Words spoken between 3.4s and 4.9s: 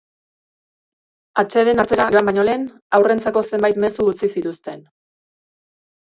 zenbait mezu utzi zituzten.